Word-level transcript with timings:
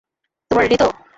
তোমরা 0.51 0.63
রেডি 0.63 0.77
তো? 0.81 0.87